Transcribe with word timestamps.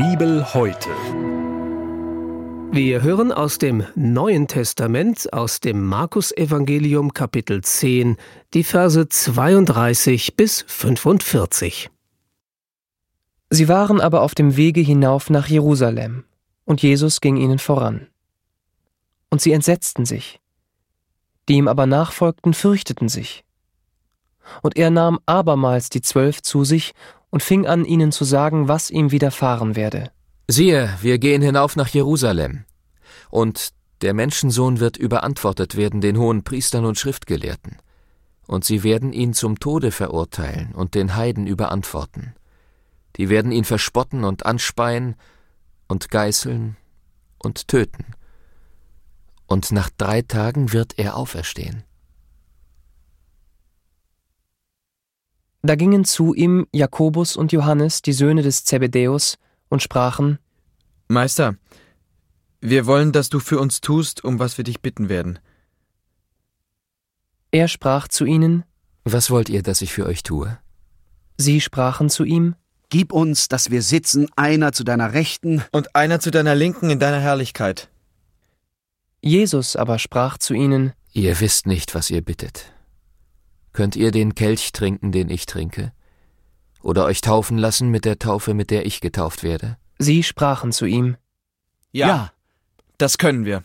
Bibel 0.00 0.54
heute. 0.54 0.90
Wir 2.70 3.02
hören 3.02 3.32
aus 3.32 3.58
dem 3.58 3.84
Neuen 3.96 4.46
Testament, 4.46 5.32
aus 5.32 5.58
dem 5.58 5.84
Markus-Evangelium 5.86 7.12
Kapitel 7.12 7.64
10, 7.64 8.16
die 8.54 8.62
Verse 8.62 9.08
32 9.08 10.36
bis 10.36 10.64
45. 10.68 11.90
Sie 13.50 13.66
waren 13.66 14.00
aber 14.00 14.22
auf 14.22 14.36
dem 14.36 14.56
Wege 14.56 14.82
hinauf 14.82 15.30
nach 15.30 15.48
Jerusalem, 15.48 16.22
und 16.64 16.80
Jesus 16.80 17.20
ging 17.20 17.36
ihnen 17.36 17.58
voran. 17.58 18.06
Und 19.30 19.40
sie 19.40 19.50
entsetzten 19.50 20.04
sich. 20.04 20.38
Die 21.48 21.54
ihm 21.54 21.66
aber 21.66 21.86
nachfolgten, 21.86 22.54
fürchteten 22.54 23.08
sich. 23.08 23.42
Und 24.62 24.76
er 24.76 24.90
nahm 24.90 25.18
abermals 25.26 25.90
die 25.90 26.02
Zwölf 26.02 26.40
zu 26.40 26.62
sich 26.62 26.94
und 27.30 27.42
fing 27.42 27.66
an, 27.66 27.84
ihnen 27.84 28.12
zu 28.12 28.24
sagen, 28.24 28.68
was 28.68 28.90
ihm 28.90 29.10
widerfahren 29.10 29.76
werde. 29.76 30.10
Siehe, 30.48 30.96
wir 31.00 31.18
gehen 31.18 31.42
hinauf 31.42 31.76
nach 31.76 31.88
Jerusalem, 31.88 32.64
und 33.30 33.70
der 34.00 34.14
Menschensohn 34.14 34.80
wird 34.80 34.96
überantwortet 34.96 35.76
werden 35.76 36.00
den 36.00 36.18
hohen 36.18 36.44
Priestern 36.44 36.84
und 36.84 36.98
Schriftgelehrten, 36.98 37.76
und 38.46 38.64
sie 38.64 38.82
werden 38.82 39.12
ihn 39.12 39.34
zum 39.34 39.58
Tode 39.60 39.90
verurteilen 39.90 40.72
und 40.74 40.94
den 40.94 41.16
Heiden 41.16 41.46
überantworten. 41.46 42.34
Die 43.16 43.28
werden 43.28 43.52
ihn 43.52 43.64
verspotten 43.64 44.24
und 44.24 44.46
anspeien 44.46 45.16
und 45.88 46.10
geißeln 46.10 46.76
und 47.38 47.68
töten. 47.68 48.06
Und 49.46 49.72
nach 49.72 49.90
drei 49.96 50.22
Tagen 50.22 50.72
wird 50.72 50.98
er 50.98 51.16
auferstehen. 51.16 51.82
Da 55.68 55.74
gingen 55.74 56.06
zu 56.06 56.32
ihm 56.32 56.66
Jakobus 56.72 57.36
und 57.36 57.52
Johannes, 57.52 58.00
die 58.00 58.14
Söhne 58.14 58.40
des 58.40 58.64
Zebedäus, 58.64 59.36
und 59.68 59.82
sprachen 59.82 60.38
Meister, 61.08 61.56
wir 62.62 62.86
wollen, 62.86 63.12
dass 63.12 63.28
du 63.28 63.38
für 63.38 63.60
uns 63.60 63.82
tust, 63.82 64.24
um 64.24 64.38
was 64.38 64.56
wir 64.56 64.64
dich 64.64 64.80
bitten 64.80 65.10
werden. 65.10 65.38
Er 67.50 67.68
sprach 67.68 68.08
zu 68.08 68.24
ihnen 68.24 68.64
Was 69.04 69.30
wollt 69.30 69.50
ihr, 69.50 69.62
dass 69.62 69.82
ich 69.82 69.92
für 69.92 70.06
euch 70.06 70.22
tue? 70.22 70.58
Sie 71.36 71.60
sprachen 71.60 72.08
zu 72.08 72.24
ihm 72.24 72.54
Gib 72.88 73.12
uns, 73.12 73.48
dass 73.48 73.70
wir 73.70 73.82
sitzen, 73.82 74.26
einer 74.36 74.72
zu 74.72 74.84
deiner 74.84 75.12
Rechten 75.12 75.62
und 75.70 75.94
einer 75.94 76.18
zu 76.18 76.30
deiner 76.30 76.54
Linken 76.54 76.88
in 76.88 76.98
deiner 76.98 77.20
Herrlichkeit. 77.20 77.90
Jesus 79.20 79.76
aber 79.76 79.98
sprach 79.98 80.38
zu 80.38 80.54
ihnen 80.54 80.94
Ihr 81.12 81.38
wisst 81.40 81.66
nicht, 81.66 81.94
was 81.94 82.08
ihr 82.08 82.22
bittet. 82.22 82.72
Könnt 83.72 83.96
ihr 83.96 84.10
den 84.10 84.34
Kelch 84.34 84.72
trinken, 84.72 85.12
den 85.12 85.30
ich 85.30 85.46
trinke? 85.46 85.92
Oder 86.82 87.04
euch 87.04 87.20
taufen 87.20 87.58
lassen 87.58 87.90
mit 87.90 88.04
der 88.04 88.18
Taufe, 88.18 88.54
mit 88.54 88.70
der 88.70 88.86
ich 88.86 89.00
getauft 89.00 89.42
werde? 89.42 89.76
Sie 89.98 90.22
sprachen 90.22 90.72
zu 90.72 90.86
ihm 90.86 91.16
Ja, 91.92 92.08
ja. 92.08 92.32
das 92.98 93.18
können 93.18 93.44
wir. 93.44 93.64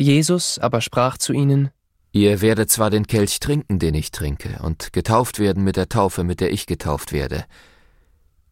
Jesus 0.00 0.58
aber 0.58 0.80
sprach 0.80 1.18
zu 1.18 1.32
ihnen 1.32 1.70
Ihr 2.12 2.40
werdet 2.40 2.70
zwar 2.70 2.90
den 2.90 3.06
Kelch 3.06 3.38
trinken, 3.38 3.78
den 3.78 3.94
ich 3.94 4.10
trinke, 4.10 4.60
und 4.62 4.92
getauft 4.92 5.38
werden 5.38 5.62
mit 5.62 5.76
der 5.76 5.88
Taufe, 5.88 6.24
mit 6.24 6.40
der 6.40 6.50
ich 6.50 6.66
getauft 6.66 7.12
werde. 7.12 7.44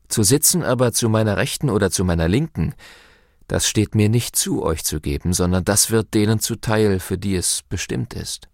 Zu 0.09 0.23
sitzen 0.23 0.63
aber 0.63 0.93
zu 0.93 1.09
meiner 1.09 1.37
Rechten 1.37 1.71
oder 1.71 1.91
zu 1.91 2.05
meiner 2.05 2.29
Linken, 2.29 2.75
das 3.49 3.69
steht 3.69 3.95
mir 3.95 4.09
nicht 4.09 4.37
zu, 4.37 4.63
euch 4.63 4.85
zu 4.85 5.01
geben, 5.01 5.33
sondern 5.33 5.65
das 5.65 5.91
wird 5.91 6.15
denen 6.15 6.41
zuteil, 6.41 7.01
für 7.01 7.17
die 7.17 7.37
es 7.37 7.63
bestimmt 7.69 8.15
ist. 8.15 8.49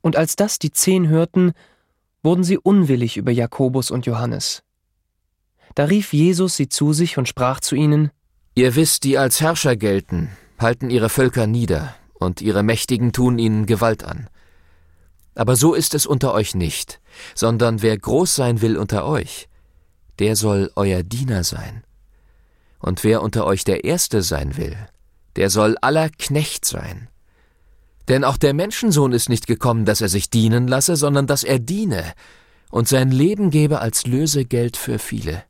Und 0.00 0.16
als 0.16 0.36
das 0.36 0.58
die 0.58 0.70
Zehn 0.70 1.08
hörten, 1.08 1.52
wurden 2.22 2.44
sie 2.44 2.58
unwillig 2.58 3.16
über 3.16 3.32
Jakobus 3.32 3.90
und 3.90 4.06
Johannes. 4.06 4.62
Da 5.74 5.84
rief 5.84 6.12
Jesus 6.12 6.56
sie 6.56 6.68
zu 6.68 6.92
sich 6.92 7.18
und 7.18 7.28
sprach 7.28 7.60
zu 7.60 7.74
ihnen 7.74 8.10
Ihr 8.54 8.76
wisst, 8.76 9.04
die 9.04 9.16
als 9.16 9.40
Herrscher 9.40 9.76
gelten, 9.76 10.30
halten 10.58 10.90
ihre 10.90 11.08
Völker 11.08 11.46
nieder, 11.46 11.94
und 12.18 12.42
ihre 12.42 12.62
Mächtigen 12.62 13.12
tun 13.12 13.38
ihnen 13.38 13.64
Gewalt 13.64 14.04
an. 14.04 14.28
Aber 15.34 15.56
so 15.56 15.72
ist 15.72 15.94
es 15.94 16.04
unter 16.04 16.34
euch 16.34 16.54
nicht, 16.54 17.00
sondern 17.34 17.80
wer 17.80 17.96
groß 17.96 18.34
sein 18.34 18.60
will 18.60 18.76
unter 18.76 19.06
euch, 19.06 19.48
der 20.18 20.36
soll 20.36 20.70
euer 20.76 21.02
Diener 21.02 21.44
sein. 21.44 21.82
Und 22.78 23.04
wer 23.04 23.22
unter 23.22 23.46
euch 23.46 23.64
der 23.64 23.84
Erste 23.84 24.22
sein 24.22 24.58
will, 24.58 24.76
der 25.36 25.48
soll 25.48 25.76
aller 25.80 26.10
Knecht 26.10 26.66
sein. 26.66 27.08
Denn 28.08 28.24
auch 28.24 28.36
der 28.36 28.54
Menschensohn 28.54 29.12
ist 29.12 29.28
nicht 29.28 29.46
gekommen, 29.46 29.84
dass 29.84 30.00
er 30.00 30.08
sich 30.08 30.30
dienen 30.30 30.68
lasse, 30.68 30.96
sondern 30.96 31.26
dass 31.26 31.44
er 31.44 31.58
diene 31.58 32.12
und 32.70 32.88
sein 32.88 33.10
Leben 33.10 33.50
gebe 33.50 33.80
als 33.80 34.06
Lösegeld 34.06 34.76
für 34.76 34.98
viele. 34.98 35.44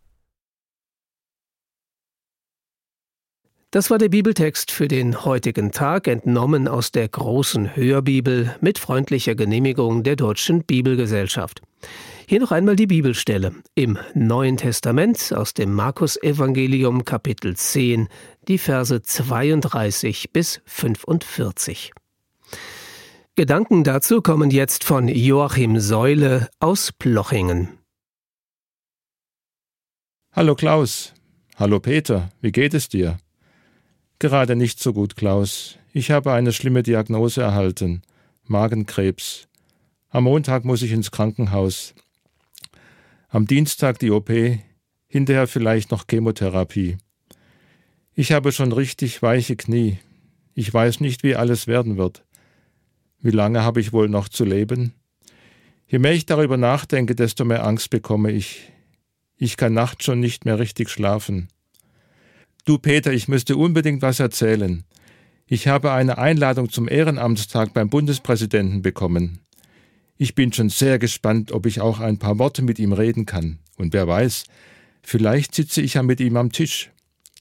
Das 3.71 3.89
war 3.89 3.97
der 3.97 4.11
Bibeltext 4.11 4.71
für 4.71 4.87
den 4.87 5.25
heutigen 5.25 5.73
Tag, 5.73 6.07
entnommen 6.07 6.69
aus 6.69 6.93
der 6.93 7.09
großen 7.09 7.75
Hörbibel 7.75 8.55
mit 8.61 8.79
freundlicher 8.79 9.35
Genehmigung 9.35 10.03
der 10.03 10.17
Deutschen 10.17 10.65
Bibelgesellschaft. 10.65 11.63
Hier 12.29 12.41
noch 12.41 12.53
einmal 12.53 12.77
die 12.77 12.87
Bibelstelle 12.87 13.55
im 13.75 13.99
Neuen 14.13 14.59
Testament 14.59 15.33
aus 15.35 15.55
dem 15.55 15.73
Markus-Evangelium 15.73 17.07
Kapitel 17.07 17.57
10, 17.57 18.09
die 18.47 18.59
Verse 18.59 19.01
32 19.01 20.33
bis 20.35 20.61
45. 20.67 21.93
Gedanken 23.35 23.83
dazu 23.83 24.21
kommen 24.21 24.51
jetzt 24.51 24.85
von 24.85 25.09
Joachim 25.09 25.81
Säule 25.81 26.51
aus 26.61 26.93
Plochingen. 26.93 27.79
Hallo 30.33 30.55
Klaus. 30.55 31.15
Hallo 31.57 31.81
Peter. 31.81 32.31
Wie 32.43 32.53
geht 32.53 32.75
es 32.75 32.91
dir? 32.91 33.17
Gerade 34.19 34.55
nicht 34.55 34.81
so 34.81 34.93
gut, 34.93 35.17
Klaus. 35.17 35.79
Ich 35.95 36.11
habe 36.11 36.35
eine 36.35 36.53
schlimme 36.53 36.83
Diagnose 36.83 37.41
erhalten. 37.41 38.03
Magenkrebs. 38.45 39.49
Am 40.11 40.25
Montag 40.25 40.67
muss 40.67 40.83
ich 40.83 40.93
ins 40.93 41.11
Krankenhaus. 41.11 41.95
Am 43.31 43.47
Dienstag 43.47 43.99
die 43.99 44.11
OP, 44.11 44.31
hinterher 45.07 45.47
vielleicht 45.47 45.91
noch 45.91 46.05
Chemotherapie. 46.07 46.99
Ich 48.13 48.33
habe 48.33 48.53
schon 48.53 48.73
richtig 48.73 49.23
weiche 49.23 49.57
Knie. 49.57 50.01
Ich 50.53 50.75
weiß 50.75 51.01
nicht, 51.01 51.23
wie 51.23 51.35
alles 51.35 51.67
werden 51.67 51.97
wird. 51.97 52.27
Wie 53.23 53.31
lange 53.31 53.63
habe 53.63 53.81
ich 53.81 53.93
wohl 53.93 54.09
noch 54.09 54.29
zu 54.29 54.45
leben? 54.45 54.95
Je 55.87 55.99
mehr 55.99 56.13
ich 56.13 56.27
darüber 56.27 56.57
nachdenke, 56.57 57.15
desto 57.15 57.45
mehr 57.45 57.65
Angst 57.65 57.91
bekomme 57.91 58.33
ich. 58.33 58.73
Ich 59.37 59.57
kann 59.57 59.73
nachts 59.73 60.05
schon 60.05 60.21
nicht 60.21 60.45
mehr 60.45 60.59
richtig 60.59 60.91
schlafen. 60.91 61.49
Du 62.65 62.79
Peter, 62.79 63.13
ich 63.13 63.29
müsste 63.29 63.57
unbedingt 63.57 64.03
was 64.03 64.19
erzählen. 64.19 64.85
Ich 65.47 65.69
habe 65.69 65.93
eine 65.93 66.19
Einladung 66.19 66.71
zum 66.71 66.89
Ehrenamtstag 66.89 67.73
beim 67.75 67.91
Bundespräsidenten 67.91 68.83
bekommen. 68.83 69.41
Ich 70.17 70.35
bin 70.35 70.53
schon 70.53 70.69
sehr 70.69 70.99
gespannt, 70.99 71.53
ob 71.53 71.67
ich 71.67 71.81
auch 71.81 72.01
ein 72.01 72.19
paar 72.19 72.39
Worte 72.39 72.63
mit 72.63 72.79
ihm 72.79 72.93
reden 72.93 73.27
kann. 73.27 73.59
Und 73.77 73.93
wer 73.93 74.09
weiß, 74.09 74.45
vielleicht 75.03 75.55
sitze 75.55 75.81
ich 75.81 75.95
ja 75.95 76.03
mit 76.03 76.21
ihm 76.21 76.37
am 76.37 76.53
Tisch. 76.53 76.91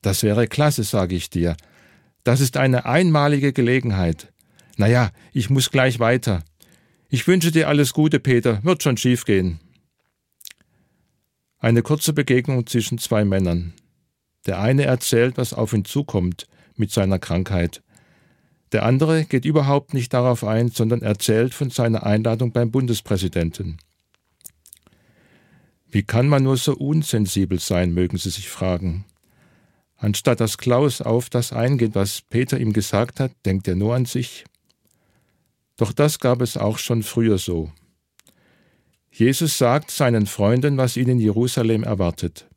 Das 0.02 0.24
wäre 0.24 0.48
klasse, 0.48 0.84
sage 0.84 1.16
ich 1.16 1.30
dir. 1.30 1.56
Das 2.24 2.40
ist 2.40 2.58
eine 2.58 2.86
einmalige 2.86 3.54
Gelegenheit. 3.54 4.31
Naja, 4.82 5.12
ich 5.32 5.52
muss 5.52 5.70
gleich 5.70 6.00
weiter. 6.00 6.44
Ich 7.08 7.28
wünsche 7.28 7.52
dir 7.52 7.68
alles 7.68 7.94
Gute, 7.94 8.20
Peter, 8.20 8.64
wird 8.64 8.82
schon 8.82 8.98
schief 8.98 9.26
gehen. 9.26 9.60
Eine 11.60 11.84
kurze 11.84 12.14
Begegnung 12.14 12.66
zwischen 12.66 12.98
zwei 12.98 13.24
Männern. 13.24 13.74
Der 14.48 14.60
eine 14.60 14.86
erzählt, 14.86 15.38
was 15.38 15.54
auf 15.54 15.74
ihn 15.74 15.86
zukommt 15.86 16.48
mit 16.78 16.90
seiner 16.90 17.20
Krankheit. 17.20 17.84
Der 18.72 18.84
andere 18.84 19.26
geht 19.26 19.46
überhaupt 19.46 19.94
nicht 19.94 20.14
darauf 20.14 20.44
ein, 20.44 20.70
sondern 20.70 21.04
erzählt 21.04 21.54
von 21.54 21.70
seiner 21.70 22.04
Einladung 22.04 22.52
beim 22.52 22.72
Bundespräsidenten. 22.72 23.78
Wie 25.92 26.02
kann 26.02 26.28
man 26.28 26.42
nur 26.42 26.58
so 26.58 26.76
unsensibel 26.76 27.60
sein, 27.60 27.94
mögen 27.94 28.18
Sie 28.18 28.32
sich 28.32 28.50
fragen. 28.50 29.06
Anstatt 29.96 30.40
dass 30.40 30.58
Klaus 30.58 31.02
auf 31.02 31.30
das 31.30 31.54
eingeht, 31.54 31.94
was 31.94 32.24
Peter 32.24 32.60
ihm 32.60 32.74
gesagt 32.74 33.20
hat, 33.20 33.32
denkt 33.46 33.68
er 33.68 33.76
nur 33.76 33.94
an 33.94 34.06
sich. 34.06 34.46
Doch 35.82 35.94
das 35.94 36.20
gab 36.20 36.44
es 36.44 36.58
auch 36.58 36.78
schon 36.78 37.02
früher 37.02 37.40
so. 37.40 37.72
Jesus 39.12 39.58
sagt 39.58 39.90
seinen 39.90 40.28
Freunden, 40.28 40.78
was 40.78 40.96
ihn 40.96 41.10
in 41.10 41.20
Jerusalem 41.20 41.82
erwartet. 41.82 42.48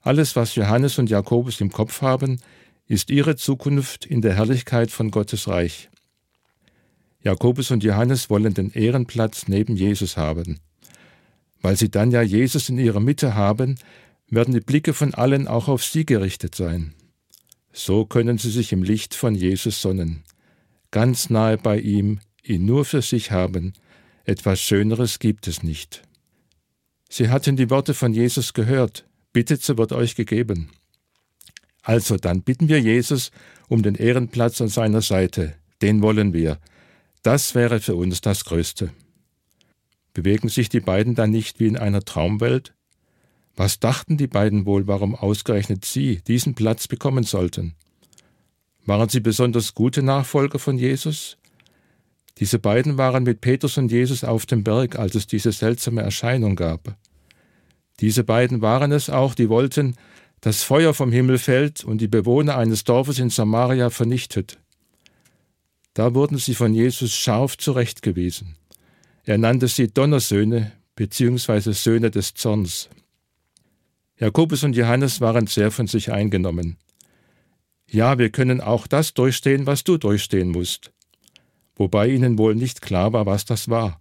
Alles, 0.00 0.36
was 0.36 0.54
Johannes 0.54 1.00
und 1.00 1.10
Jakobus 1.10 1.60
im 1.60 1.72
Kopf 1.72 2.02
haben, 2.02 2.38
ist 2.86 3.10
ihre 3.10 3.34
Zukunft 3.34 4.06
in 4.06 4.20
der 4.20 4.34
Herrlichkeit 4.34 4.92
von 4.92 5.10
Gottes 5.10 5.48
Reich. 5.48 5.90
Jakobus 7.20 7.72
und 7.72 7.82
Johannes 7.82 8.30
wollen 8.30 8.54
den 8.54 8.70
Ehrenplatz 8.70 9.48
neben 9.48 9.74
Jesus 9.74 10.16
haben. 10.16 10.60
Weil 11.62 11.74
sie 11.76 11.90
dann 11.90 12.12
ja 12.12 12.22
Jesus 12.22 12.68
in 12.68 12.78
ihrer 12.78 13.00
Mitte 13.00 13.34
haben, 13.34 13.74
werden 14.28 14.54
die 14.54 14.60
Blicke 14.60 14.94
von 14.94 15.14
allen 15.14 15.48
auch 15.48 15.66
auf 15.66 15.82
sie 15.82 16.06
gerichtet 16.06 16.54
sein. 16.54 16.94
So 17.72 18.04
können 18.04 18.38
sie 18.38 18.52
sich 18.52 18.72
im 18.72 18.84
Licht 18.84 19.16
von 19.16 19.34
Jesus 19.34 19.82
sonnen, 19.82 20.22
ganz 20.92 21.28
nahe 21.28 21.58
bei 21.58 21.80
ihm, 21.80 22.20
ihn 22.48 22.64
nur 22.64 22.84
für 22.84 23.02
sich 23.02 23.30
haben, 23.30 23.72
etwas 24.24 24.60
Schöneres 24.60 25.18
gibt 25.18 25.46
es 25.46 25.62
nicht. 25.62 26.02
Sie 27.08 27.28
hatten 27.28 27.56
die 27.56 27.70
Worte 27.70 27.94
von 27.94 28.12
Jesus 28.12 28.52
gehört, 28.52 29.06
Bittet, 29.32 29.62
so 29.62 29.76
wird 29.76 29.92
euch 29.92 30.14
gegeben. 30.14 30.70
Also, 31.82 32.16
dann 32.16 32.42
bitten 32.42 32.68
wir 32.68 32.80
Jesus 32.80 33.30
um 33.68 33.82
den 33.82 33.94
Ehrenplatz 33.94 34.60
an 34.60 34.68
seiner 34.68 35.02
Seite. 35.02 35.54
Den 35.82 36.00
wollen 36.00 36.32
wir. 36.32 36.58
Das 37.22 37.54
wäre 37.54 37.80
für 37.80 37.94
uns 37.94 38.22
das 38.22 38.44
Größte. 38.46 38.92
Bewegen 40.14 40.48
sich 40.48 40.70
die 40.70 40.80
beiden 40.80 41.14
dann 41.14 41.30
nicht 41.30 41.60
wie 41.60 41.66
in 41.66 41.76
einer 41.76 42.02
Traumwelt? 42.02 42.72
Was 43.56 43.78
dachten 43.78 44.16
die 44.16 44.26
beiden 44.26 44.64
wohl, 44.64 44.86
warum 44.86 45.14
ausgerechnet 45.14 45.84
sie 45.84 46.22
diesen 46.26 46.54
Platz 46.54 46.88
bekommen 46.88 47.24
sollten? 47.24 47.74
Waren 48.86 49.08
sie 49.10 49.20
besonders 49.20 49.74
gute 49.74 50.02
Nachfolger 50.02 50.58
von 50.58 50.78
Jesus? 50.78 51.36
Diese 52.38 52.58
beiden 52.58 52.98
waren 52.98 53.24
mit 53.24 53.40
Petrus 53.40 53.78
und 53.78 53.90
Jesus 53.90 54.24
auf 54.24 54.46
dem 54.46 54.62
Berg, 54.62 54.98
als 54.98 55.14
es 55.14 55.26
diese 55.26 55.52
seltsame 55.52 56.02
Erscheinung 56.02 56.54
gab. 56.54 56.96
Diese 58.00 58.24
beiden 58.24 58.60
waren 58.60 58.92
es 58.92 59.08
auch, 59.08 59.34
die 59.34 59.48
wollten, 59.48 59.96
dass 60.42 60.62
Feuer 60.62 60.92
vom 60.92 61.12
Himmel 61.12 61.38
fällt 61.38 61.82
und 61.82 62.00
die 62.00 62.08
Bewohner 62.08 62.58
eines 62.58 62.84
Dorfes 62.84 63.18
in 63.18 63.30
Samaria 63.30 63.88
vernichtet. 63.88 64.58
Da 65.94 66.14
wurden 66.14 66.36
sie 66.36 66.54
von 66.54 66.74
Jesus 66.74 67.14
scharf 67.14 67.56
zurechtgewiesen. 67.56 68.56
Er 69.24 69.38
nannte 69.38 69.66
sie 69.66 69.88
Donnersöhne 69.88 70.72
bzw. 70.94 71.72
Söhne 71.72 72.10
des 72.10 72.34
Zorns. 72.34 72.90
Jakobus 74.18 74.62
und 74.62 74.76
Johannes 74.76 75.22
waren 75.22 75.46
sehr 75.46 75.70
von 75.70 75.86
sich 75.86 76.12
eingenommen. 76.12 76.76
Ja, 77.88 78.18
wir 78.18 78.30
können 78.30 78.60
auch 78.60 78.86
das 78.86 79.14
durchstehen, 79.14 79.66
was 79.66 79.84
du 79.84 79.96
durchstehen 79.96 80.50
musst. 80.50 80.92
Wobei 81.76 82.08
ihnen 82.08 82.38
wohl 82.38 82.54
nicht 82.54 82.82
klar 82.82 83.12
war, 83.12 83.26
was 83.26 83.44
das 83.44 83.68
war. 83.68 84.00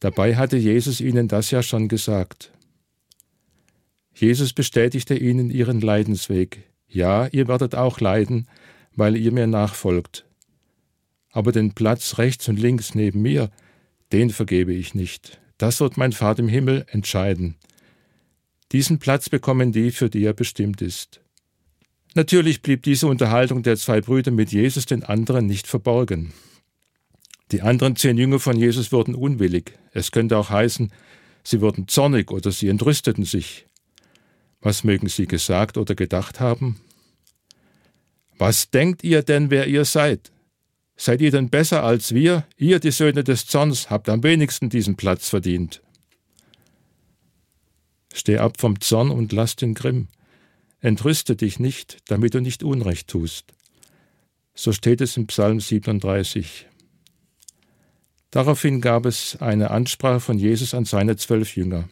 Dabei 0.00 0.36
hatte 0.36 0.56
Jesus 0.56 1.00
ihnen 1.00 1.28
das 1.28 1.50
ja 1.50 1.62
schon 1.62 1.88
gesagt. 1.88 2.52
Jesus 4.14 4.52
bestätigte 4.52 5.14
ihnen 5.14 5.50
ihren 5.50 5.80
Leidensweg. 5.80 6.64
Ja, 6.88 7.26
ihr 7.26 7.48
werdet 7.48 7.74
auch 7.74 8.00
leiden, 8.00 8.48
weil 8.94 9.16
ihr 9.16 9.30
mir 9.30 9.46
nachfolgt. 9.46 10.24
Aber 11.30 11.52
den 11.52 11.72
Platz 11.72 12.16
rechts 12.16 12.48
und 12.48 12.58
links 12.58 12.94
neben 12.94 13.20
mir, 13.20 13.50
den 14.12 14.30
vergebe 14.30 14.72
ich 14.72 14.94
nicht. 14.94 15.38
Das 15.58 15.80
wird 15.80 15.98
mein 15.98 16.12
Vater 16.12 16.40
im 16.40 16.48
Himmel 16.48 16.86
entscheiden. 16.88 17.56
Diesen 18.72 18.98
Platz 18.98 19.28
bekommen 19.28 19.72
die, 19.72 19.90
für 19.90 20.08
die 20.08 20.24
er 20.24 20.32
bestimmt 20.32 20.80
ist. 20.80 21.20
Natürlich 22.14 22.62
blieb 22.62 22.82
diese 22.82 23.06
Unterhaltung 23.06 23.62
der 23.62 23.76
zwei 23.76 24.00
Brüder 24.00 24.30
mit 24.30 24.50
Jesus 24.50 24.86
den 24.86 25.04
anderen 25.04 25.46
nicht 25.46 25.66
verborgen. 25.66 26.32
Die 27.52 27.62
anderen 27.62 27.94
zehn 27.96 28.18
Jünger 28.18 28.40
von 28.40 28.56
Jesus 28.56 28.90
wurden 28.92 29.14
unwillig. 29.14 29.78
Es 29.92 30.10
könnte 30.10 30.36
auch 30.36 30.50
heißen, 30.50 30.92
sie 31.44 31.60
wurden 31.60 31.86
zornig 31.86 32.30
oder 32.30 32.50
sie 32.50 32.68
entrüsteten 32.68 33.24
sich. 33.24 33.66
Was 34.60 34.82
mögen 34.82 35.08
sie 35.08 35.26
gesagt 35.26 35.76
oder 35.76 35.94
gedacht 35.94 36.40
haben? 36.40 36.80
Was 38.36 38.70
denkt 38.70 39.04
ihr 39.04 39.22
denn, 39.22 39.50
wer 39.50 39.66
ihr 39.68 39.84
seid? 39.84 40.32
Seid 40.96 41.20
ihr 41.20 41.30
denn 41.30 41.50
besser 41.50 41.84
als 41.84 42.14
wir? 42.14 42.46
Ihr, 42.56 42.80
die 42.80 42.90
Söhne 42.90 43.22
des 43.22 43.46
Zorns, 43.46 43.90
habt 43.90 44.08
am 44.08 44.22
wenigsten 44.22 44.68
diesen 44.68 44.96
Platz 44.96 45.28
verdient. 45.28 45.82
Steh 48.12 48.38
ab 48.38 48.58
vom 48.58 48.80
Zorn 48.80 49.10
und 49.10 49.32
lass 49.32 49.56
den 49.56 49.74
Grimm. 49.74 50.08
Entrüste 50.80 51.36
dich 51.36 51.58
nicht, 51.58 51.98
damit 52.08 52.34
du 52.34 52.40
nicht 52.40 52.62
Unrecht 52.62 53.08
tust. 53.08 53.52
So 54.54 54.72
steht 54.72 55.02
es 55.02 55.16
im 55.16 55.26
Psalm 55.26 55.60
37. 55.60 56.66
Daraufhin 58.36 58.82
gab 58.82 59.06
es 59.06 59.38
eine 59.40 59.70
Ansprache 59.70 60.20
von 60.20 60.38
Jesus 60.38 60.74
an 60.74 60.84
seine 60.84 61.16
zwölf 61.16 61.56
Jünger. 61.56 61.88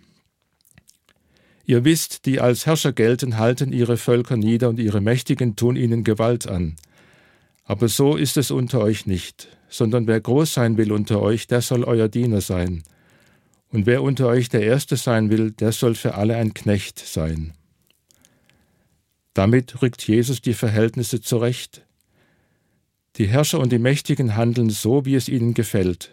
Ihr 1.65 1.87
wisst, 1.87 2.27
die 2.27 2.39
als 2.39 2.67
Herrscher 2.67 2.93
gelten, 2.93 3.39
halten 3.39 3.73
ihre 3.73 3.97
Völker 3.97 4.37
nieder 4.37 4.69
und 4.69 4.79
ihre 4.79 5.01
Mächtigen 5.01 5.57
tun 5.57 5.75
ihnen 5.75 6.05
Gewalt 6.05 6.47
an. 6.47 6.77
Aber 7.65 7.89
so 7.89 8.15
ist 8.15 8.37
es 8.37 8.51
unter 8.51 8.81
euch 8.83 9.07
nicht, 9.07 9.57
sondern 9.71 10.07
wer 10.07 10.21
groß 10.21 10.53
sein 10.53 10.77
will 10.77 10.93
unter 10.93 11.23
euch, 11.23 11.47
der 11.47 11.63
soll 11.63 11.83
euer 11.83 12.09
Diener 12.09 12.43
sein. 12.43 12.83
Und 13.71 13.87
wer 13.87 14.03
unter 14.03 14.27
euch 14.27 14.51
der 14.51 14.65
Erste 14.65 14.97
sein 14.97 15.31
will, 15.31 15.51
der 15.51 15.73
soll 15.73 15.95
für 15.95 16.15
alle 16.15 16.37
ein 16.37 16.53
Knecht 16.53 16.99
sein. 16.99 17.55
Damit 19.33 19.81
rückt 19.81 20.07
Jesus 20.07 20.43
die 20.43 20.53
Verhältnisse 20.53 21.23
zurecht. 21.23 21.87
Die 23.17 23.29
Herrscher 23.29 23.61
und 23.61 23.73
die 23.73 23.79
Mächtigen 23.79 24.37
handeln 24.37 24.69
so, 24.69 25.07
wie 25.07 25.15
es 25.15 25.31
ihnen 25.31 25.55
gefällt. 25.55 26.11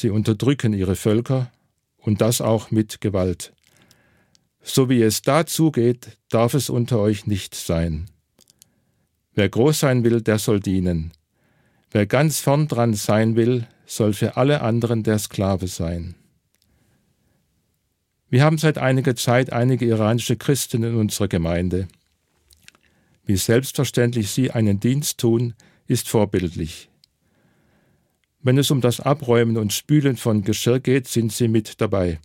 Sie 0.00 0.08
unterdrücken 0.08 0.72
ihre 0.72 0.96
Völker 0.96 1.52
und 1.98 2.22
das 2.22 2.40
auch 2.40 2.70
mit 2.70 3.02
Gewalt. 3.02 3.52
So 4.62 4.88
wie 4.88 5.02
es 5.02 5.20
da 5.20 5.44
zugeht, 5.44 6.16
darf 6.30 6.54
es 6.54 6.70
unter 6.70 6.98
euch 7.00 7.26
nicht 7.26 7.54
sein. 7.54 8.08
Wer 9.34 9.50
groß 9.50 9.80
sein 9.80 10.02
will, 10.02 10.22
der 10.22 10.38
soll 10.38 10.58
dienen. 10.58 11.12
Wer 11.90 12.06
ganz 12.06 12.40
vorn 12.40 12.66
dran 12.66 12.94
sein 12.94 13.36
will, 13.36 13.66
soll 13.84 14.14
für 14.14 14.38
alle 14.38 14.62
anderen 14.62 15.02
der 15.02 15.18
Sklave 15.18 15.68
sein. 15.68 16.14
Wir 18.30 18.42
haben 18.42 18.56
seit 18.56 18.78
einiger 18.78 19.16
Zeit 19.16 19.52
einige 19.52 19.84
iranische 19.84 20.36
Christen 20.36 20.82
in 20.82 20.94
unserer 20.94 21.28
Gemeinde. 21.28 21.88
Wie 23.26 23.36
selbstverständlich 23.36 24.30
sie 24.30 24.50
einen 24.50 24.80
Dienst 24.80 25.18
tun, 25.18 25.52
ist 25.86 26.08
vorbildlich. 26.08 26.89
Wenn 28.42 28.56
es 28.56 28.70
um 28.70 28.80
das 28.80 29.00
Abräumen 29.00 29.58
und 29.58 29.72
Spülen 29.72 30.16
von 30.16 30.42
Geschirr 30.42 30.80
geht, 30.80 31.06
sind 31.08 31.32
sie 31.32 31.48
mit 31.48 31.80
dabei. 31.80 32.20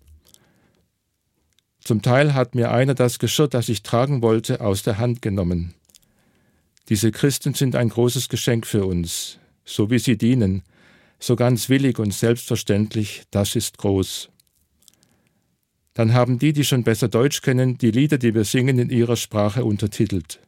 Zum 1.79 2.01
Teil 2.01 2.33
hat 2.33 2.55
mir 2.55 2.71
einer 2.71 2.93
das 2.93 3.19
Geschirr, 3.19 3.47
das 3.47 3.69
ich 3.69 3.83
tragen 3.83 4.21
wollte, 4.21 4.61
aus 4.61 4.81
der 4.83 4.97
Hand 4.97 5.21
genommen. 5.21 5.73
Diese 6.89 7.11
Christen 7.11 7.53
sind 7.53 7.75
ein 7.75 7.89
großes 7.89 8.29
Geschenk 8.29 8.65
für 8.65 8.85
uns, 8.85 9.39
so 9.65 9.89
wie 9.89 9.99
sie 9.99 10.17
dienen, 10.17 10.63
so 11.19 11.35
ganz 11.35 11.69
willig 11.69 11.99
und 11.99 12.13
selbstverständlich, 12.13 13.23
das 13.31 13.55
ist 13.55 13.77
groß. 13.77 14.29
Dann 15.93 16.13
haben 16.13 16.39
die, 16.39 16.53
die 16.53 16.63
schon 16.63 16.83
besser 16.83 17.07
Deutsch 17.07 17.41
kennen, 17.41 17.77
die 17.77 17.91
Lieder, 17.91 18.17
die 18.17 18.33
wir 18.33 18.45
singen, 18.45 18.79
in 18.79 18.89
ihrer 18.89 19.15
Sprache 19.15 19.65
untertitelt. 19.65 20.39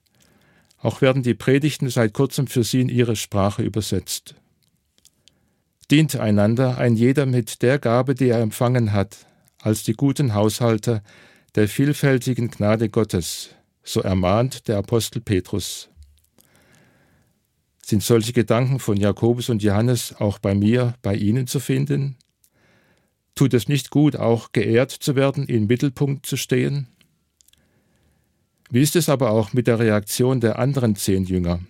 Auch 0.78 1.02
werden 1.02 1.24
die 1.24 1.34
Predigten 1.34 1.90
seit 1.90 2.14
kurzem 2.14 2.48
für 2.48 2.64
sie 2.64 2.82
in 2.82 2.90
ihre 2.90 3.16
Sprache 3.16 3.64
übersetzt. 3.64 4.36
Dient 5.90 6.18
einander 6.18 6.78
ein 6.78 6.96
jeder 6.96 7.26
mit 7.26 7.62
der 7.62 7.80
Gabe, 7.80 8.14
die 8.14 8.28
er 8.28 8.42
empfangen 8.42 8.92
hat, 8.92 9.26
als 9.62 9.84
die 9.84 9.94
guten 9.94 10.34
Haushalter 10.34 11.02
der 11.56 11.70
vielfältigen 11.70 12.50
Gnade 12.52 12.90
Gottes, 12.90 13.52
so 13.84 14.02
ermahnt 14.02 14.68
der 14.68 14.78
Apostel 14.78 15.22
Petrus. 15.22 15.90
Sind 17.82 18.04
solche 18.04 18.34
Gedanken 18.34 18.80
von 18.80 18.98
Jakobus 18.98 19.48
und 19.48 19.64
Johannes 19.64 20.14
auch 20.20 20.40
bei 20.40 20.54
mir, 20.54 20.96
bei 21.02 21.16
Ihnen 21.16 21.48
zu 21.48 21.62
finden? 21.62 22.18
Tut 23.34 23.54
es 23.54 23.70
nicht 23.70 23.90
gut, 23.90 24.18
auch 24.18 24.52
geehrt 24.52 24.92
zu 24.92 25.16
werden, 25.16 25.46
im 25.46 25.68
Mittelpunkt 25.68 26.26
zu 26.26 26.36
stehen? 26.36 26.88
Wie 28.70 28.82
ist 28.82 28.98
es 28.98 29.08
aber 29.08 29.32
auch 29.32 29.54
mit 29.54 29.68
der 29.68 29.80
Reaktion 29.80 30.42
der 30.42 30.60
anderen 30.60 30.98
zehn 30.98 31.24
Jünger? 31.24 31.62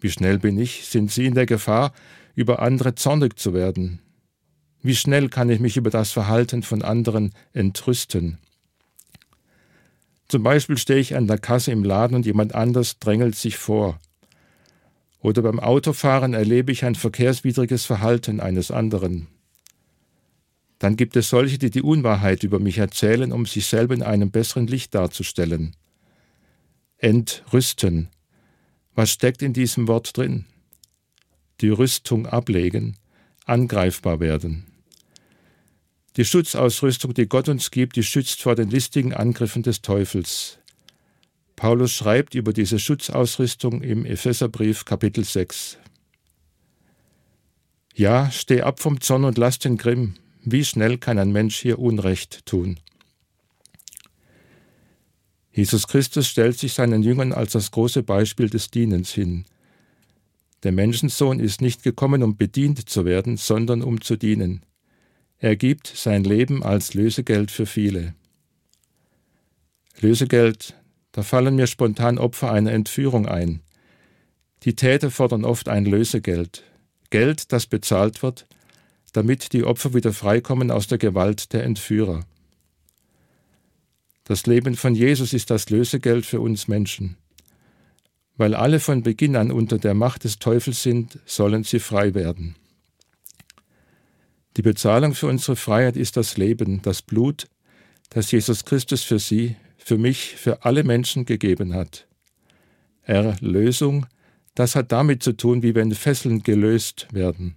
Wie 0.00 0.10
schnell 0.10 0.38
bin 0.38 0.58
ich? 0.60 0.86
Sind 0.86 1.10
sie 1.10 1.26
in 1.26 1.34
der 1.34 1.46
Gefahr, 1.46 1.92
über 2.34 2.60
andere 2.60 2.94
zornig 2.94 3.38
zu 3.38 3.54
werden? 3.54 4.00
Wie 4.82 4.94
schnell 4.94 5.28
kann 5.28 5.50
ich 5.50 5.60
mich 5.60 5.76
über 5.76 5.90
das 5.90 6.10
Verhalten 6.10 6.62
von 6.62 6.82
anderen 6.82 7.32
entrüsten? 7.52 8.38
Zum 10.28 10.42
Beispiel 10.42 10.78
stehe 10.78 10.98
ich 10.98 11.14
an 11.14 11.26
der 11.26 11.38
Kasse 11.38 11.72
im 11.72 11.84
Laden 11.84 12.14
und 12.14 12.26
jemand 12.26 12.54
anders 12.54 12.98
drängelt 12.98 13.36
sich 13.36 13.58
vor. 13.58 14.00
Oder 15.20 15.42
beim 15.42 15.60
Autofahren 15.60 16.34
erlebe 16.34 16.72
ich 16.72 16.84
ein 16.84 16.94
verkehrswidriges 16.94 17.84
Verhalten 17.84 18.40
eines 18.40 18.70
anderen. 18.70 19.28
Dann 20.78 20.96
gibt 20.96 21.14
es 21.16 21.28
solche, 21.28 21.58
die 21.58 21.70
die 21.70 21.82
Unwahrheit 21.82 22.42
über 22.42 22.58
mich 22.58 22.78
erzählen, 22.78 23.30
um 23.30 23.46
sich 23.46 23.66
selber 23.66 23.94
in 23.94 24.02
einem 24.02 24.30
besseren 24.30 24.66
Licht 24.66 24.94
darzustellen 24.94 25.76
entrüsten. 27.02 28.08
Was 28.94 29.10
steckt 29.10 29.42
in 29.42 29.52
diesem 29.52 29.88
Wort 29.88 30.16
drin? 30.16 30.46
Die 31.62 31.70
Rüstung 31.70 32.26
ablegen, 32.26 32.96
angreifbar 33.46 34.18
werden. 34.18 34.66
Die 36.16 36.24
Schutzausrüstung, 36.24 37.14
die 37.14 37.28
Gott 37.28 37.48
uns 37.48 37.70
gibt, 37.70 37.94
die 37.94 38.02
schützt 38.02 38.42
vor 38.42 38.56
den 38.56 38.68
listigen 38.68 39.14
Angriffen 39.14 39.62
des 39.62 39.80
Teufels. 39.80 40.58
Paulus 41.54 41.92
schreibt 41.92 42.34
über 42.34 42.52
diese 42.52 42.80
Schutzausrüstung 42.80 43.80
im 43.80 44.04
Epheserbrief 44.04 44.84
Kapitel 44.84 45.24
6. 45.24 45.78
Ja, 47.94 48.30
steh 48.32 48.62
ab 48.62 48.80
vom 48.80 49.00
Zorn 49.00 49.24
und 49.24 49.38
lass 49.38 49.60
den 49.60 49.76
Grimm. 49.76 50.14
Wie 50.44 50.64
schnell 50.64 50.98
kann 50.98 51.18
ein 51.18 51.30
Mensch 51.30 51.60
hier 51.60 51.78
Unrecht 51.78 52.44
tun? 52.44 52.80
Jesus 55.52 55.86
Christus 55.86 56.26
stellt 56.26 56.58
sich 56.58 56.72
seinen 56.72 57.04
Jüngern 57.04 57.32
als 57.32 57.52
das 57.52 57.70
große 57.70 58.02
Beispiel 58.02 58.50
des 58.50 58.70
Dienens 58.70 59.12
hin. 59.12 59.44
Der 60.62 60.72
Menschensohn 60.72 61.40
ist 61.40 61.60
nicht 61.60 61.82
gekommen, 61.82 62.22
um 62.22 62.36
bedient 62.36 62.88
zu 62.88 63.04
werden, 63.04 63.36
sondern 63.36 63.82
um 63.82 64.00
zu 64.00 64.16
dienen. 64.16 64.64
Er 65.38 65.56
gibt 65.56 65.88
sein 65.88 66.22
Leben 66.22 66.62
als 66.62 66.94
Lösegeld 66.94 67.50
für 67.50 67.66
viele. 67.66 68.14
Lösegeld, 70.00 70.74
da 71.10 71.22
fallen 71.22 71.56
mir 71.56 71.66
spontan 71.66 72.18
Opfer 72.18 72.52
einer 72.52 72.72
Entführung 72.72 73.26
ein. 73.26 73.60
Die 74.62 74.76
Täter 74.76 75.10
fordern 75.10 75.44
oft 75.44 75.68
ein 75.68 75.84
Lösegeld, 75.84 76.62
Geld, 77.10 77.52
das 77.52 77.66
bezahlt 77.66 78.22
wird, 78.22 78.46
damit 79.12 79.52
die 79.52 79.64
Opfer 79.64 79.94
wieder 79.94 80.12
freikommen 80.12 80.70
aus 80.70 80.86
der 80.86 80.98
Gewalt 80.98 81.52
der 81.52 81.64
Entführer. 81.64 82.24
Das 84.24 84.46
Leben 84.46 84.76
von 84.76 84.94
Jesus 84.94 85.32
ist 85.32 85.50
das 85.50 85.68
Lösegeld 85.68 86.24
für 86.24 86.40
uns 86.40 86.68
Menschen. 86.68 87.16
Weil 88.42 88.56
alle 88.56 88.80
von 88.80 89.04
Beginn 89.04 89.36
an 89.36 89.52
unter 89.52 89.78
der 89.78 89.94
Macht 89.94 90.24
des 90.24 90.40
Teufels 90.40 90.82
sind, 90.82 91.20
sollen 91.26 91.62
sie 91.62 91.78
frei 91.78 92.12
werden. 92.12 92.56
Die 94.56 94.62
Bezahlung 94.62 95.14
für 95.14 95.28
unsere 95.28 95.54
Freiheit 95.54 95.96
ist 95.96 96.16
das 96.16 96.36
Leben, 96.36 96.82
das 96.82 97.02
Blut, 97.02 97.46
das 98.10 98.32
Jesus 98.32 98.64
Christus 98.64 99.04
für 99.04 99.20
sie, 99.20 99.54
für 99.78 99.96
mich, 99.96 100.34
für 100.34 100.64
alle 100.64 100.82
Menschen 100.82 101.24
gegeben 101.24 101.72
hat. 101.72 102.08
Erlösung, 103.02 104.06
das 104.56 104.74
hat 104.74 104.90
damit 104.90 105.22
zu 105.22 105.34
tun, 105.34 105.62
wie 105.62 105.76
wenn 105.76 105.94
Fesseln 105.94 106.42
gelöst 106.42 107.06
werden. 107.12 107.54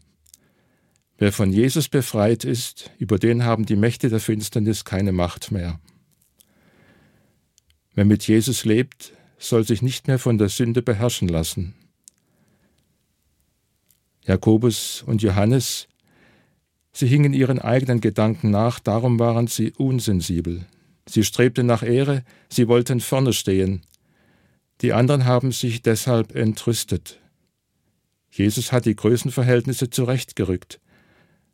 Wer 1.17 1.31
von 1.31 1.51
Jesus 1.51 1.89
befreit 1.89 2.43
ist, 2.43 2.91
über 2.99 3.17
den 3.17 3.43
haben 3.43 3.65
die 3.65 3.75
Mächte 3.75 4.09
der 4.09 4.19
Finsternis 4.19 4.85
keine 4.85 5.13
Macht 5.13 5.51
mehr. 5.51 5.79
Wer 7.95 8.05
mit 8.05 8.27
Jesus 8.27 8.65
lebt, 8.65 9.14
soll 9.37 9.65
sich 9.65 9.81
nicht 9.81 10.07
mehr 10.07 10.19
von 10.19 10.37
der 10.37 10.49
Sünde 10.49 10.81
beherrschen 10.81 11.27
lassen. 11.27 11.73
Jakobus 14.23 15.03
und 15.05 15.21
Johannes, 15.21 15.87
sie 16.91 17.07
hingen 17.07 17.33
ihren 17.33 17.59
eigenen 17.59 18.01
Gedanken 18.01 18.49
nach, 18.49 18.79
darum 18.79 19.19
waren 19.19 19.47
sie 19.47 19.71
unsensibel. 19.73 20.65
Sie 21.07 21.23
strebten 21.23 21.67
nach 21.67 21.83
Ehre, 21.83 22.23
sie 22.49 22.67
wollten 22.67 22.99
vorne 22.99 23.33
stehen. 23.33 23.83
Die 24.81 24.93
anderen 24.93 25.25
haben 25.25 25.51
sich 25.51 25.81
deshalb 25.81 26.35
entrüstet. 26.35 27.19
Jesus 28.31 28.71
hat 28.71 28.85
die 28.85 28.95
Größenverhältnisse 28.95 29.89
zurechtgerückt. 29.89 30.81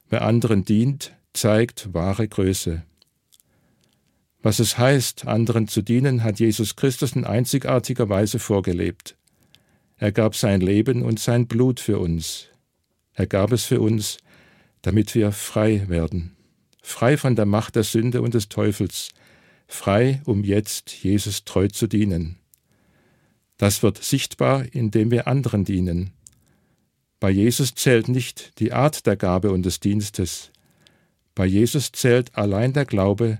Wer 0.10 0.24
anderen 0.24 0.66
dient, 0.66 1.14
zeigt 1.34 1.94
wahre 1.94 2.28
Größe. 2.28 2.84
Was 4.42 4.60
es 4.60 4.78
heißt, 4.78 5.28
anderen 5.28 5.68
zu 5.68 5.82
dienen, 5.82 6.24
hat 6.24 6.40
Jesus 6.40 6.76
Christus 6.76 7.16
in 7.16 7.26
einzigartiger 7.26 8.10
Weise 8.10 8.40
vorgelebt. 8.40 9.16
Er 9.98 10.12
gab 10.12 10.36
sein 10.36 10.62
Leben 10.62 11.04
und 11.04 11.20
sein 11.20 11.48
Blut 11.48 11.80
für 11.80 12.00
uns. 12.00 12.48
Er 13.14 13.28
gab 13.28 13.52
es 13.52 13.66
für 13.66 13.80
uns, 13.80 14.18
damit 14.82 15.14
wir 15.14 15.32
frei 15.32 15.88
werden. 15.90 16.36
Frei 16.82 17.18
von 17.18 17.36
der 17.36 17.46
Macht 17.46 17.76
der 17.76 17.84
Sünde 17.84 18.24
und 18.24 18.34
des 18.34 18.50
Teufels. 18.50 19.10
Frei, 19.68 20.22
um 20.26 20.44
jetzt 20.44 20.92
Jesus 21.04 21.46
treu 21.46 21.68
zu 21.68 21.86
dienen. 21.86 22.40
Das 23.58 23.84
wird 23.84 24.04
sichtbar, 24.04 24.66
indem 24.72 25.12
wir 25.12 25.28
anderen 25.28 25.66
dienen. 25.66 26.12
Bei 27.20 27.30
Jesus 27.30 27.76
zählt 27.76 28.10
nicht 28.10 28.60
die 28.60 28.74
Art 28.74 29.06
der 29.06 29.16
Gabe 29.16 29.52
und 29.52 29.64
des 29.68 29.80
Dienstes. 29.80 30.52
Bei 31.36 31.46
Jesus 31.46 31.92
zählt 31.92 32.36
allein 32.36 32.74
der 32.74 32.86
Glaube, 32.86 33.40